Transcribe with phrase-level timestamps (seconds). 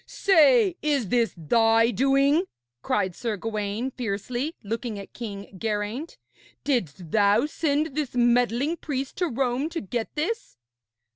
[0.07, 2.45] 'Say, is this thy doing?'
[2.81, 6.17] cried Sir Gawaine fiercely, looking at King Geraint.
[6.63, 10.57] 'Didst thou send this meddling priest to Rome to get this?'